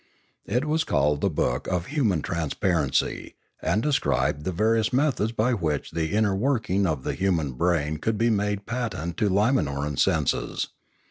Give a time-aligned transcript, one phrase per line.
[0.47, 5.91] It was called the book of Human Transparency and described the various methods by which
[5.91, 10.69] the inner working of the human brain could be made patent to Limanoran senses.